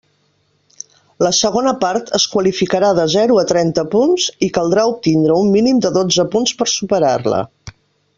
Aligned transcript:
La 1.25 1.31
segona 1.39 1.73
part 1.83 2.09
es 2.19 2.25
qualificarà 2.35 2.89
de 2.99 3.05
zero 3.15 3.37
a 3.41 3.45
trenta 3.53 3.83
punts 3.91 4.25
i 4.47 4.49
caldrà 4.59 4.87
obtindre 4.95 5.37
un 5.43 5.53
mínim 5.57 5.83
de 5.87 5.93
dotze 5.99 6.27
punts 6.37 6.57
per 6.63 6.69
a 6.71 6.75
superar-la. 6.79 7.43